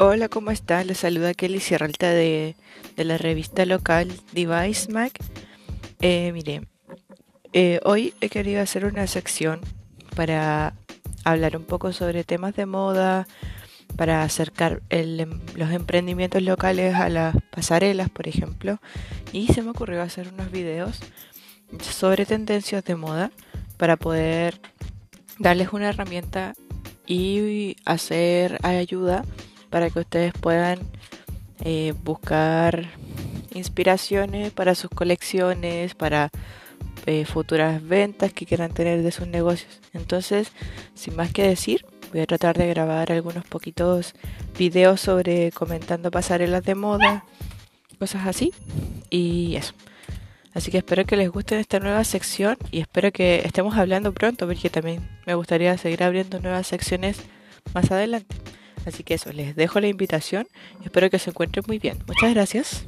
Hola, 0.00 0.28
¿cómo 0.28 0.52
estás? 0.52 0.86
Les 0.86 0.98
saluda 0.98 1.34
Kelly 1.34 1.58
Sierralta 1.58 2.08
de, 2.10 2.54
de 2.94 3.04
la 3.04 3.18
revista 3.18 3.66
local 3.66 4.12
Device 4.30 4.92
Mac. 4.92 5.18
Eh, 6.00 6.30
mire, 6.32 6.68
eh, 7.52 7.80
hoy 7.82 8.14
he 8.20 8.28
querido 8.28 8.62
hacer 8.62 8.84
una 8.84 9.08
sección 9.08 9.60
para 10.14 10.74
hablar 11.24 11.56
un 11.56 11.64
poco 11.64 11.92
sobre 11.92 12.22
temas 12.22 12.54
de 12.54 12.64
moda, 12.64 13.26
para 13.96 14.22
acercar 14.22 14.82
em, 14.90 15.40
los 15.56 15.72
emprendimientos 15.72 16.44
locales 16.44 16.94
a 16.94 17.08
las 17.08 17.34
pasarelas, 17.50 18.08
por 18.08 18.28
ejemplo. 18.28 18.78
Y 19.32 19.48
se 19.48 19.62
me 19.62 19.70
ocurrió 19.70 20.00
hacer 20.00 20.32
unos 20.32 20.52
videos 20.52 21.00
sobre 21.80 22.24
tendencias 22.24 22.84
de 22.84 22.94
moda 22.94 23.32
para 23.76 23.96
poder 23.96 24.60
darles 25.40 25.72
una 25.72 25.88
herramienta 25.88 26.54
y 27.04 27.74
hacer 27.84 28.64
ayuda 28.64 29.24
para 29.70 29.90
que 29.90 30.00
ustedes 30.00 30.32
puedan 30.32 30.78
eh, 31.64 31.94
buscar 32.04 32.88
inspiraciones 33.52 34.52
para 34.52 34.74
sus 34.74 34.90
colecciones, 34.90 35.94
para 35.94 36.30
eh, 37.06 37.24
futuras 37.24 37.86
ventas 37.86 38.32
que 38.32 38.46
quieran 38.46 38.72
tener 38.72 39.02
de 39.02 39.10
sus 39.10 39.26
negocios. 39.26 39.80
Entonces, 39.92 40.52
sin 40.94 41.16
más 41.16 41.32
que 41.32 41.42
decir, 41.42 41.84
voy 42.12 42.20
a 42.20 42.26
tratar 42.26 42.56
de 42.56 42.68
grabar 42.68 43.12
algunos 43.12 43.44
poquitos 43.44 44.14
videos 44.58 45.00
sobre 45.00 45.50
comentando 45.52 46.10
pasarelas 46.10 46.64
de 46.64 46.74
moda, 46.74 47.24
cosas 47.98 48.26
así. 48.26 48.52
Y 49.10 49.56
eso. 49.56 49.74
Así 50.54 50.70
que 50.70 50.78
espero 50.78 51.04
que 51.04 51.16
les 51.16 51.30
guste 51.30 51.58
esta 51.60 51.78
nueva 51.78 52.02
sección 52.04 52.56
y 52.70 52.80
espero 52.80 53.12
que 53.12 53.42
estemos 53.44 53.76
hablando 53.76 54.12
pronto 54.12 54.46
porque 54.46 54.70
también 54.70 55.08
me 55.26 55.34
gustaría 55.34 55.76
seguir 55.78 56.02
abriendo 56.02 56.40
nuevas 56.40 56.66
secciones 56.66 57.20
más 57.74 57.90
adelante. 57.90 58.34
Así 58.88 59.04
que 59.04 59.14
eso, 59.14 59.32
les 59.32 59.54
dejo 59.54 59.80
la 59.80 59.88
invitación 59.88 60.48
y 60.80 60.86
espero 60.86 61.10
que 61.10 61.18
se 61.18 61.30
encuentren 61.30 61.64
muy 61.66 61.78
bien. 61.78 61.98
Muchas 62.06 62.34
gracias. 62.34 62.84